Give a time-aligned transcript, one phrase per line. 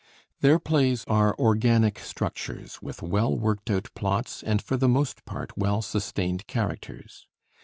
[0.39, 5.55] Their plays are organic structures, with well worked out plots and for the most part
[5.55, 7.27] well sustained characters.